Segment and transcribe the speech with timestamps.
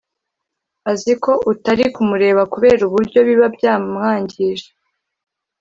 [0.91, 4.67] azi ko utari kumureba kubera uburyo biba byamwangije